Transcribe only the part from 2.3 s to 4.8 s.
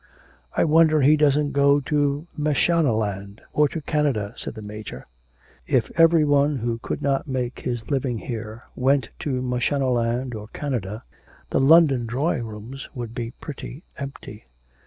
Mashonaland or to Canada?' said the